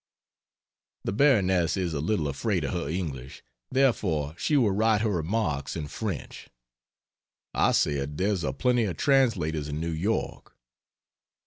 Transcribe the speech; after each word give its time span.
The 1.03 1.11
Baroness 1.11 1.77
is 1.77 1.93
a 1.93 1.99
little 1.99 2.27
afraid 2.27 2.63
of 2.63 2.73
her 2.73 2.89
English, 2.89 3.43
therefore 3.69 4.33
she 4.35 4.57
will 4.57 4.71
write 4.71 5.01
her 5.01 5.11
remarks 5.11 5.75
in 5.75 5.87
French 5.87 6.49
I 7.53 7.71
said 7.71 8.17
there's 8.17 8.43
a 8.43 8.51
plenty 8.51 8.85
of 8.85 8.97
translators 8.97 9.67
in 9.67 9.79
New 9.79 9.91
York. 9.91 10.55